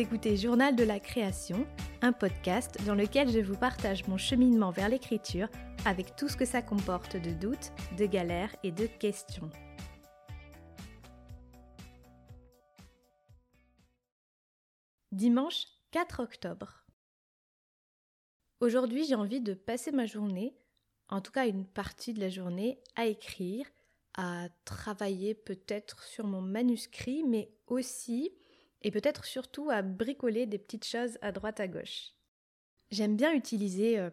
[0.00, 1.66] Écoutez Journal de la création,
[2.00, 5.46] un podcast dans lequel je vous partage mon cheminement vers l'écriture
[5.84, 9.50] avec tout ce que ça comporte de doutes, de galères et de questions.
[15.12, 16.86] Dimanche 4 octobre.
[18.60, 20.56] Aujourd'hui, j'ai envie de passer ma journée,
[21.10, 23.66] en tout cas une partie de la journée, à écrire,
[24.16, 28.32] à travailler peut-être sur mon manuscrit, mais aussi
[28.82, 32.12] et peut-être surtout à bricoler des petites choses à droite à gauche.
[32.90, 34.10] J'aime bien utiliser euh,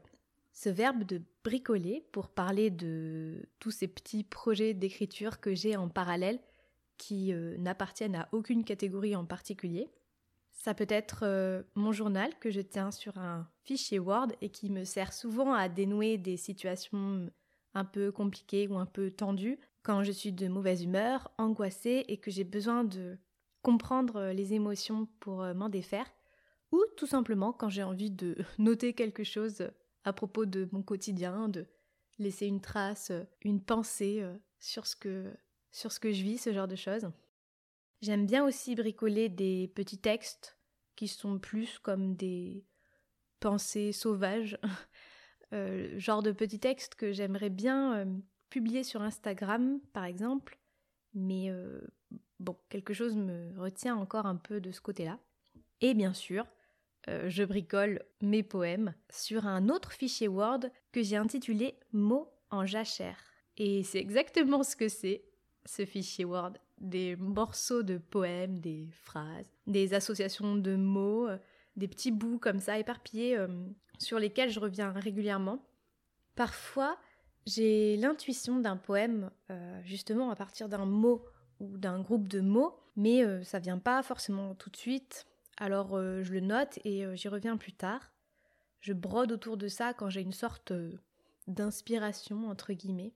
[0.54, 5.90] ce verbe de bricoler pour parler de tous ces petits projets d'écriture que j'ai en
[5.90, 6.40] parallèle
[6.98, 9.90] qui euh, n'appartiennent à aucune catégorie en particulier.
[10.52, 14.70] Ça peut être euh, mon journal que je tiens sur un fichier Word et qui
[14.70, 17.30] me sert souvent à dénouer des situations
[17.74, 22.18] un peu compliquées ou un peu tendues quand je suis de mauvaise humeur, angoissée et
[22.18, 23.18] que j'ai besoin de
[23.68, 26.10] comprendre euh, les émotions pour euh, m'en défaire,
[26.72, 29.70] ou tout simplement quand j'ai envie de noter quelque chose
[30.06, 31.66] à propos de mon quotidien, de
[32.18, 34.24] laisser une trace, euh, une pensée
[34.58, 35.34] sur ce que,
[35.74, 37.12] sur ce que je vis, ce genre de choses.
[38.00, 40.58] J'aime bien aussi bricoler des petits textes
[40.96, 42.64] qui sont plus comme des
[43.42, 44.58] pensées sauvages,
[45.98, 48.08] genre de petits textes que j'aimerais bien
[48.50, 50.58] publier sur Instagram par exemple,
[51.14, 51.52] mais
[52.40, 55.20] bon, quelque chose me retient encore un peu de ce côté-là.
[55.82, 56.46] Et bien sûr,
[57.10, 62.66] euh, je bricole mes poèmes sur un autre fichier Word que j'ai intitulé Mots en
[62.66, 63.18] jachère.
[63.58, 65.24] Et c'est exactement ce que c'est,
[65.66, 66.54] ce fichier Word.
[66.80, 71.38] Des morceaux de poèmes, des phrases, des associations de mots, euh,
[71.76, 73.48] des petits bouts comme ça éparpillés euh,
[74.00, 75.66] sur lesquels je reviens régulièrement.
[76.36, 76.98] Parfois,
[77.48, 79.32] j'ai l'intuition d'un poème
[79.84, 81.26] justement à partir d'un mot
[81.60, 85.26] ou d'un groupe de mots, mais euh, ça vient pas forcément tout de suite.
[85.58, 88.12] Alors euh, je le note et euh, j'y reviens plus tard.
[88.80, 90.72] Je brode autour de ça quand j'ai une sorte
[91.48, 93.14] d'inspiration entre guillemets.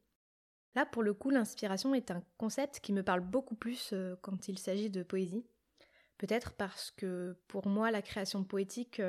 [0.76, 4.58] Là pour le coup l'inspiration est un concept qui me parle beaucoup plus quand il
[4.58, 5.46] s'agit de poésie.
[6.18, 9.02] Peut-être parce que pour moi la création poétique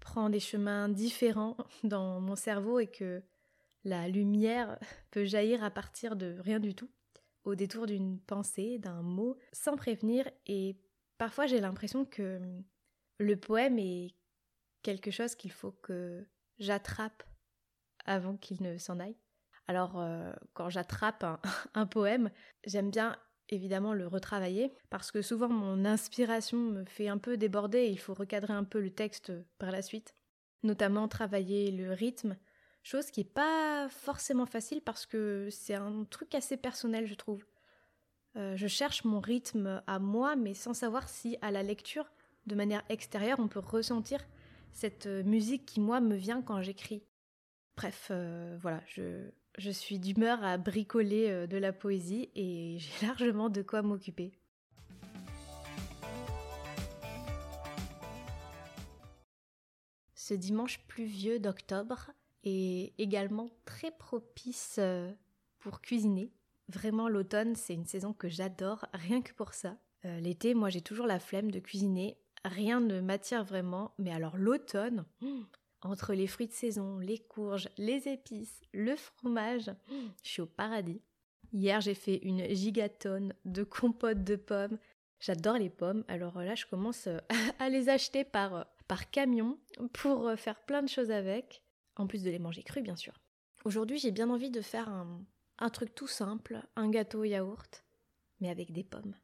[0.00, 3.22] prend des chemins différents dans mon cerveau et que
[3.84, 4.78] la lumière
[5.10, 6.90] peut jaillir à partir de rien du tout
[7.44, 10.76] au détour d'une pensée, d'un mot, sans prévenir, et
[11.18, 12.40] parfois j'ai l'impression que
[13.18, 14.14] le poème est
[14.82, 16.26] quelque chose qu'il faut que
[16.58, 17.22] j'attrape
[18.04, 19.16] avant qu'il ne s'en aille.
[19.66, 21.24] Alors euh, quand j'attrape
[21.74, 22.30] un, poème,
[22.66, 23.16] j'aime bien
[23.48, 27.98] évidemment le retravailler parce que souvent mon inspiration me fait un peu déborder et il
[27.98, 30.14] faut recadrer un peu le texte par la suite.
[30.62, 32.36] Notamment travailler le rythme,
[32.82, 37.44] Chose qui n'est pas forcément facile parce que c'est un truc assez personnel, je trouve.
[38.36, 42.10] Euh, je cherche mon rythme à moi, mais sans savoir si à la lecture,
[42.46, 44.20] de manière extérieure, on peut ressentir
[44.72, 47.02] cette euh, musique qui, moi, me vient quand j'écris.
[47.76, 53.50] Bref, euh, voilà, je, je suis d'humeur à bricoler de la poésie et j'ai largement
[53.50, 54.32] de quoi m'occuper.
[60.14, 62.12] Ce dimanche pluvieux d'octobre,
[62.44, 65.12] et également très propice euh,
[65.58, 66.32] pour cuisiner.
[66.68, 69.76] Vraiment, l'automne, c'est une saison que j'adore, rien que pour ça.
[70.04, 72.16] Euh, l'été, moi, j'ai toujours la flemme de cuisiner.
[72.44, 73.92] Rien ne m'attire vraiment.
[73.98, 75.04] Mais alors, l'automne,
[75.82, 79.70] entre les fruits de saison, les courges, les épices, le fromage,
[80.22, 81.02] je suis au paradis.
[81.52, 84.78] Hier, j'ai fait une gigatonne de compote de pommes.
[85.18, 86.04] J'adore les pommes.
[86.08, 87.18] Alors là, je commence euh,
[87.58, 89.58] à les acheter par, par camion
[89.92, 91.62] pour faire plein de choses avec
[92.00, 93.20] en plus de les manger crus bien sûr.
[93.64, 97.84] Aujourd'hui j'ai bien envie de faire un, truc tout simple, un gâteau yaourt,
[98.40, 99.14] mais avec des pommes.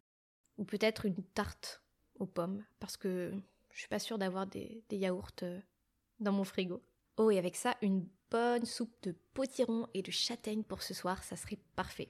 [0.58, 1.82] Ou peut-être une tarte
[2.18, 3.32] aux pommes, parce que
[3.72, 5.60] je suis pas sûre d'avoir des, des yaourts euh,
[6.20, 6.82] dans mon frigo.
[7.18, 11.22] Oh, et avec ça, une bonne soupe de potiron et de châtaigne pour ce soir,
[11.22, 12.08] ça serait parfait.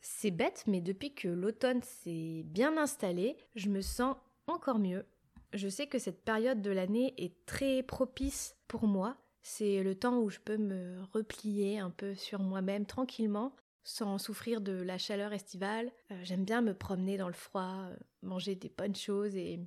[0.00, 5.06] C'est bête, mais depuis que l'automne s'est bien installé, je me sens encore mieux.
[5.52, 10.20] Je sais que cette période de l'année est très propice pour moi c'est le temps
[10.20, 15.34] où je peux me replier un peu sur moi-même tranquillement, sans souffrir de la chaleur
[15.34, 15.92] estivale.
[16.10, 19.60] Euh, j'aime bien me promener dans le froid, euh, manger des bonnes choses et...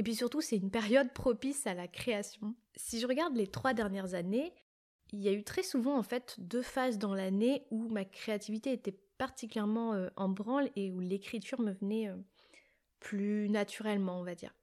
[0.00, 2.54] Et puis surtout, c'est une période propice à la création.
[2.76, 4.54] Si je regarde les trois dernières années,
[5.12, 8.72] il y a eu très souvent en fait deux phases dans l'année où ma créativité
[8.72, 12.12] était particulièrement euh, en branle et où l'écriture me venait
[13.00, 14.54] plus naturellement, on va dire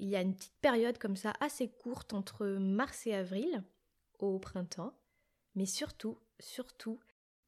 [0.00, 3.62] il y a une petite période comme ça assez courte entre mars et avril
[4.18, 4.92] au printemps,
[5.54, 6.98] mais surtout, surtout,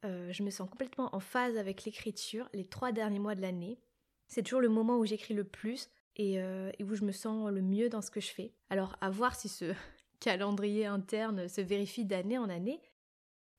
[0.05, 3.81] euh, je me sens complètement en phase avec l'écriture les trois derniers mois de l'année.
[4.29, 7.63] C'est toujours le moment où j'écris le plus, et, et où je me sens le
[7.63, 8.53] mieux dans ce que je fais.
[8.71, 9.73] Alors à voir si ce
[10.21, 12.81] calendrier interne se vérifie d'année en année,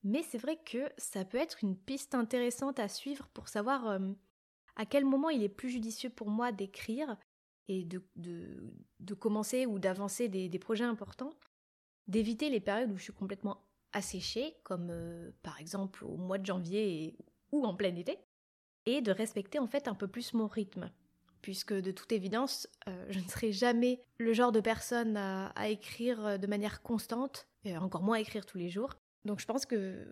[0.04, 4.12] mais c'est vrai que ça peut être une piste intéressante à suivre pour savoir euh,
[4.76, 7.16] à quel moment il est plus judicieux pour moi d'écrire
[7.68, 11.32] et de, de, commencer ou d'avancer des, projets importants,
[12.08, 16.46] d'éviter les périodes où je suis complètement asséchée, comme euh, par exemple au mois de
[16.46, 17.16] janvier
[17.52, 18.18] ou en plein été,
[18.86, 20.90] et de respecter en fait un peu plus mon rythme.
[21.40, 25.68] Puisque de toute évidence, euh, je ne serai jamais le genre de personne à, à
[25.68, 28.94] écrire de manière constante, et encore moins à écrire tous les jours.
[29.24, 30.06] Donc je pense que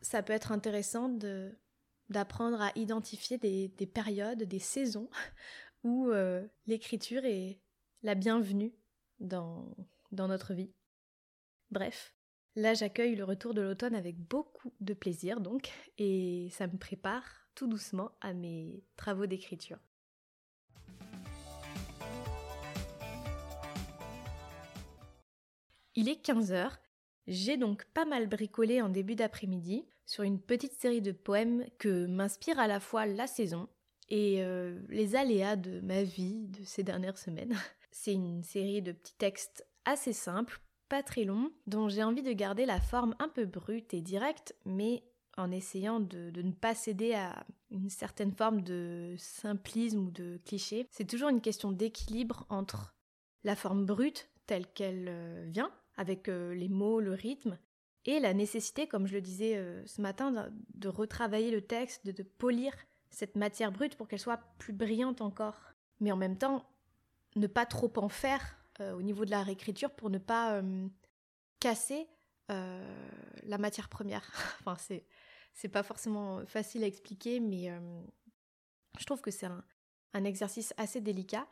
[0.00, 1.52] ça peut être intéressant de,
[2.08, 5.10] d'apprendre à identifier des, périodes, des saisons
[5.84, 7.60] où euh, l'écriture est
[8.02, 8.72] la bienvenue
[9.20, 9.74] dans,
[10.12, 10.70] dans notre vie.
[11.70, 12.14] Bref,
[12.56, 17.24] là j'accueille le retour de l'automne avec beaucoup de plaisir donc, et ça me prépare
[17.54, 19.78] tout doucement à mes travaux d'écriture.
[25.94, 26.78] Il est 15 heures
[27.28, 32.06] j'ai donc pas mal bricolé en début d'après-midi sur une petite série de poèmes que
[32.06, 33.68] m'inspire à la fois la saison
[34.10, 37.56] et euh, les aléas de ma vie de ces dernières semaines.
[37.90, 42.32] C'est une série de petits textes assez simples, pas très longs, dont j'ai envie de
[42.32, 45.02] garder la forme un peu brute et directe, mais
[45.36, 50.86] en essayant de, ne pas céder à une certaine forme de simplisme ou de cliché.
[50.90, 52.94] C'est toujours une question d'équilibre entre
[53.44, 57.58] la forme brute telle qu'elle euh, vient, avec euh, les mots, le rythme,
[58.04, 62.72] et la nécessité, comme je le disais ce matin, de, retravailler le texte, de, polir
[63.10, 65.60] cette matière brute pour qu'elle soit plus brillante encore.
[66.00, 66.64] Mais en même temps,
[67.36, 70.62] ne pas trop en faire euh, au niveau de la réécriture pour ne pas
[71.60, 72.08] casser
[72.48, 74.30] la matière première.
[74.60, 75.04] enfin, c'est,
[75.52, 77.70] c'est pas forcément facile à expliquer, mais
[78.98, 81.46] je trouve que c'est un, exercice assez délicat.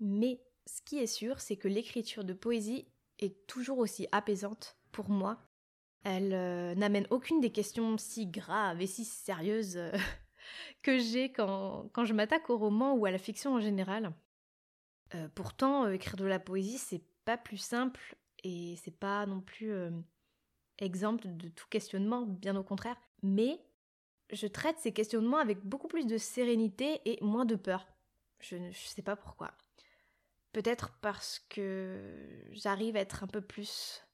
[0.00, 2.86] Mais ce qui est sûr, c'est que l'écriture de poésie
[3.18, 5.38] est toujours aussi apaisante pour moi.
[6.04, 9.92] Elle euh, n'amène aucune des questions si graves et si sérieuses euh,
[10.82, 14.12] que j'ai quand, quand, je m'attaque au roman ou à la fiction en général.
[15.14, 19.72] Euh, pourtant, écrire de la poésie, c'est pas plus simple et c'est pas non plus
[20.78, 22.96] exemple de tout questionnement, bien au contraire.
[23.22, 23.60] Mais
[24.30, 27.86] je traite ces questionnements avec beaucoup plus de sérénité et moins de peur.
[28.40, 29.52] Je ne sais pas pourquoi.
[30.52, 34.04] Peut-être parce que j'arrive à être un peu plus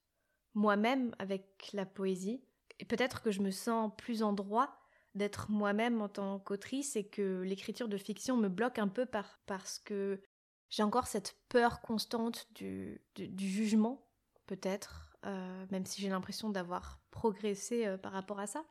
[0.53, 2.41] moi-même avec la poésie.
[2.79, 4.80] Et peut-être que je me sens plus en droit
[5.15, 9.39] d'être moi-même en tant qu'autrice et que l'écriture de fiction me bloque un peu par,
[9.45, 10.21] parce que
[10.69, 14.07] j'ai encore cette peur constante du, du, jugement,
[14.47, 18.63] peut-être, euh, même si j'ai l'impression d'avoir progressé euh, par rapport à ça.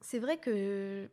[0.00, 1.10] C'est vrai que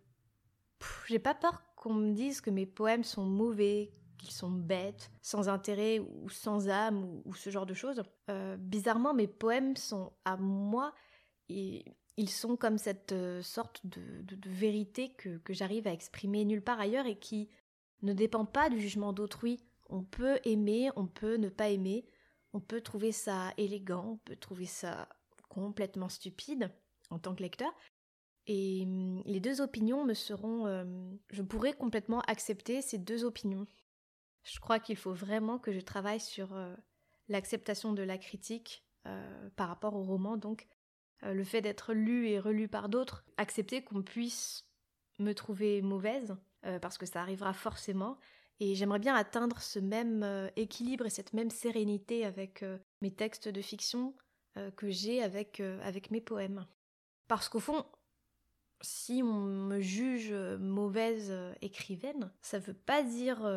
[1.08, 5.50] j'ai pas peur qu'on me dise que mes poèmes sont mauvais, qu'ils sont bêtes, sans
[5.50, 8.02] intérêt ou sans âme ou, ce genre de choses.
[8.30, 10.94] Euh, bizarrement, mes poèmes sont à moi
[11.50, 11.84] et
[12.18, 17.06] ils sont comme cette euh, sorte de, vérité que, j'arrive à exprimer nulle part ailleurs
[17.06, 17.50] et qui
[18.04, 19.60] ne dépend pas du jugement d'autrui.
[19.90, 22.06] On peut aimer, on peut ne pas aimer,
[22.54, 25.10] on peut trouver ça élégant, on peut trouver ça
[25.50, 26.72] complètement stupide
[27.10, 27.74] en tant que lecteur.
[28.48, 30.68] Et hum, les deux opinions me seront...
[30.68, 30.86] Euh,
[31.32, 33.66] je pourrais complètement accepter ces deux opinions.
[34.44, 36.76] Je crois qu'il faut vraiment que je travaille sur euh,
[37.28, 38.84] l'acceptation de la critique
[39.56, 40.68] par rapport au roman, donc
[41.22, 44.66] le fait d'être lu et relu par d'autres, accepter qu'on puisse
[45.20, 46.36] me trouver mauvaise,
[46.82, 48.18] parce que ça arrivera forcément,
[48.60, 52.64] et j'aimerais bien atteindre ce même équilibre et cette même sérénité avec
[53.02, 54.14] mes textes de fiction
[54.76, 56.66] que j'ai avec, avec mes poèmes.
[57.28, 57.86] Parce qu'au fond,
[58.82, 63.50] si on me juge mauvaise écrivaine, ça ne veut pas dire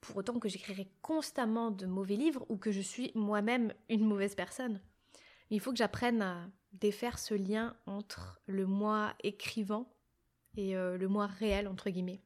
[0.00, 4.34] pour autant que j'écrirai constamment de mauvais livres ou que je suis moi-même une mauvaise
[4.34, 4.80] personne.
[5.50, 9.90] Mais il faut que j'apprenne à défaire ce lien entre le moi écrivant
[10.56, 12.20] et euh, le moi réel, entre guillemets.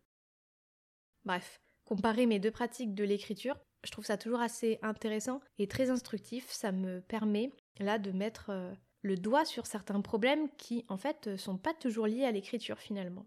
[1.25, 5.91] Bref, comparer mes deux pratiques de l'écriture, je trouve ça toujours assez intéressant et très
[5.91, 6.51] instructif.
[6.51, 11.37] Ça me permet là de mettre euh, le doigt sur certains problèmes qui en fait
[11.37, 13.27] sont pas toujours liés à l'écriture finalement.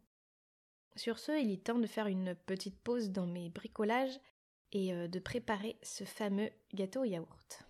[0.95, 4.19] Sur ce, il est temps de faire une petite pause dans mes bricolages
[4.71, 7.68] et euh, de préparer ce fameux gâteau au yaourt.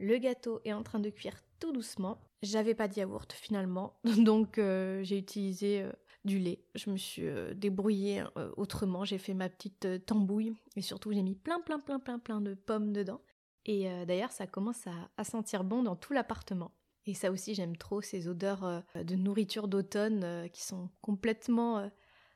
[0.00, 2.18] Le gâteau est en train de cuire tout doucement.
[2.42, 5.92] J'avais pas de yaourt finalement, donc euh, j'ai utilisé euh,
[6.24, 6.64] du lait.
[6.74, 8.24] Je me suis débrouillée
[8.56, 9.04] autrement.
[9.04, 12.54] J'ai fait ma petite tambouille et surtout j'ai mis plein plein plein plein plein de
[12.54, 13.20] pommes dedans.
[13.66, 16.72] Et d'ailleurs, ça commence à, sentir bon dans tout l'appartement.
[17.04, 21.90] Et ça aussi, j'aime trop ces odeurs de nourriture d'automne qui sont complètement,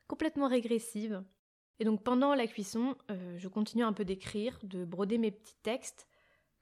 [0.06, 1.24] complètement régressives.
[1.78, 2.94] Et donc pendant la cuisson,
[3.36, 6.06] je continue un peu d'écrire, de broder mes petits textes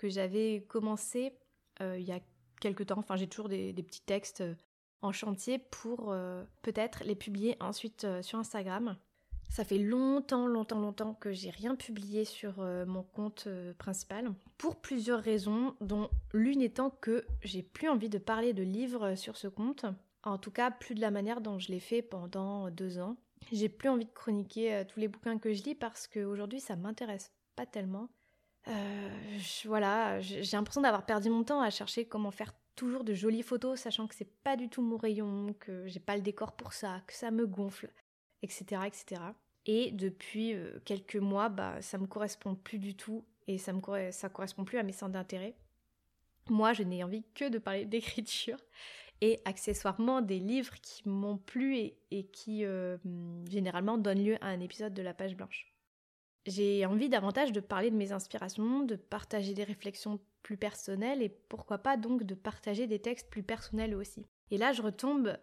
[0.02, 1.32] que j'avais commencé
[1.80, 2.20] il y a
[2.60, 2.98] quelques temps.
[2.98, 4.42] Enfin, j'ai toujours des, petits textes
[5.00, 6.14] en chantier pour
[6.62, 8.96] peut-être les publier ensuite sur Instagram.
[9.52, 14.32] Ça fait longtemps, longtemps, longtemps que j'ai rien publié sur euh, mon compte euh, principal
[14.56, 19.36] pour plusieurs raisons, dont l'une étant que j'ai plus envie de parler de livres sur
[19.36, 19.84] ce compte.
[20.22, 23.18] En tout cas, plus de la manière dont je l'ai fait pendant deux ans.
[23.52, 26.74] J'ai plus envie de chroniquer euh, tous les bouquins que je lis parce qu'aujourd'hui ça
[26.74, 28.08] m'intéresse pas tellement.
[29.64, 33.80] Voilà, j'ai l'impression d'avoir perdu mon temps à chercher comment faire toujours de jolies photos,
[33.80, 37.02] sachant que c'est pas du tout mon rayon, que j'ai pas le décor pour ça,
[37.06, 37.90] que ça me gonfle
[38.42, 38.82] etc.
[38.86, 39.22] etc.
[39.66, 43.80] Et depuis euh, quelques mois, bah, ça me correspond plus du tout et ça me
[44.10, 45.54] ça correspond plus à mes centres d'intérêt.
[46.50, 48.58] Moi, je n'ai envie que de parler d'écriture
[49.20, 51.76] et accessoirement des livres qui m'ont plu
[52.10, 52.98] et, qui euh,
[53.48, 55.71] généralement donnent lieu à un épisode de la page blanche.
[56.46, 61.28] J'ai envie davantage de parler de mes inspirations, de partager des réflexions plus personnelles et
[61.28, 64.26] pourquoi pas donc de partager des textes plus personnels aussi.
[64.50, 65.36] Et là, je retombe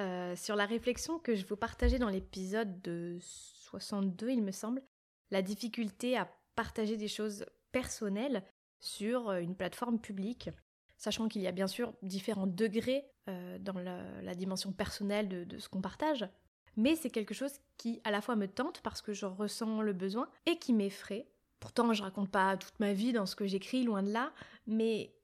[0.00, 4.82] euh, sur la réflexion que je vous partageais dans l'épisode de 62, il me semble,
[5.30, 8.42] la difficulté à partager des choses personnelles
[8.78, 10.50] sur euh, une plateforme publique,
[10.96, 15.68] sachant qu'il y a bien sûr différents degrés euh, dans la, dimension personnelle de, ce
[15.68, 16.28] qu'on partage,
[16.76, 19.92] mais c'est quelque chose qui à la fois me tente parce que j'en ressens le
[19.92, 21.28] besoin et qui m'effraie.
[21.58, 24.32] Pourtant, je raconte pas toute ma vie dans ce que j'écris, loin de là,
[24.66, 25.14] mais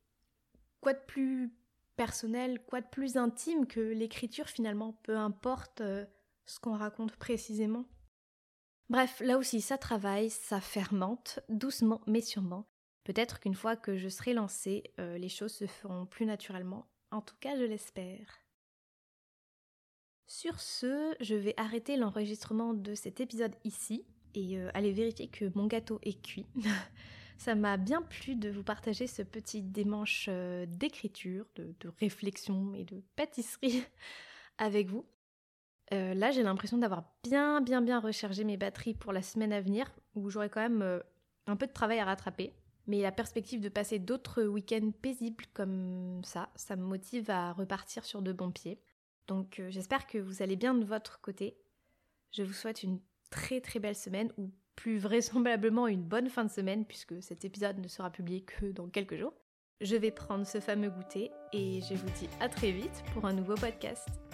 [0.81, 1.53] quoi de plus
[1.97, 6.05] personnel, quoi de plus intime que l'écriture finalement, peu importe euh,
[6.45, 7.87] ce qu'on raconte précisément.
[8.89, 12.69] Bref, là aussi ça travaille, ça fermente, doucement mais sûrement.
[13.05, 16.87] Peut-être qu'une fois que je serai lancée, euh, les choses se feront plus naturellement.
[17.13, 18.46] En tout cas, je l'espère.
[20.27, 24.05] Sur ce, je vais arrêter l'enregistrement de cet épisode ici
[24.35, 26.47] et euh, aller vérifier que mon gâteau est cuit.
[27.39, 32.85] Ça m'a bien plu de vous partager ce petit démanche euh, d'écriture, de, réflexion et
[32.85, 33.85] de pâtisserie
[34.59, 35.07] avec vous.
[35.93, 39.61] Euh, là, j'ai l'impression d'avoir bien, bien, bien rechargé mes batteries pour la semaine à
[39.61, 41.03] venir, où j'aurai quand même
[41.47, 42.53] un peu de travail à rattraper.
[42.89, 48.05] Mais la perspective de passer d'autres week-ends paisibles comme ça, ça me motive à repartir
[48.05, 48.81] sur de bons pieds.
[49.27, 51.57] Donc j'espère que vous allez bien de votre côté.
[52.33, 56.51] Je vous souhaite une très très belle semaine, ou plus vraisemblablement une bonne fin de
[56.51, 59.35] semaine puisque cet épisode ne sera publié que dans quelques jours.
[59.81, 63.35] Je vais prendre ce fameux goûter et je vous dis à très vite pour un
[63.35, 64.26] nouveau podcast.